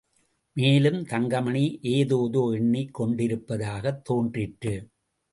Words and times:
மேலும், 0.53 1.03
தங்கமணி 1.05 1.79
ஏதேதோ 1.81 2.51
எண்ணிக் 2.53 3.01
கொண்டிருப்பதாகத் 3.01 4.01
தோன்றிற்று. 4.03 4.73